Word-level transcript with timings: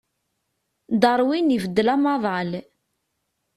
Darwin 1.01 1.55
ibeddel 1.57 1.87
amaḍal. 1.95 2.51